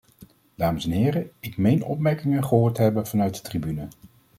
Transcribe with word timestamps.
Dames 0.55 0.85
en 0.85 0.91
heren, 0.91 1.31
ik 1.39 1.57
meen 1.57 1.83
opmerkingen 1.83 2.43
gehoord 2.45 2.75
te 2.75 2.81
hebben 2.81 3.07
vanuit 3.07 3.35
de 3.35 3.41
tribune. 3.41 3.87